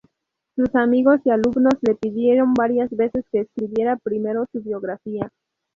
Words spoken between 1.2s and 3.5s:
y alumnos le pidieron varias veces que